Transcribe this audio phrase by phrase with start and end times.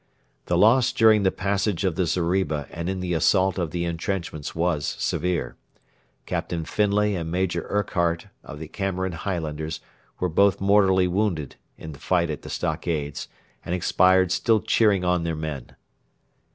[0.47, 4.55] The loss during the passage of the zeriba and in the assault of the entrenchments
[4.55, 5.57] was severe.
[6.25, 9.79] Captain Findlay and Major Urquhart, of the Cameron Highlanders,
[10.19, 13.27] were both mortally wounded in the fight at the stockades,
[13.63, 15.75] and expired still cheering on their men.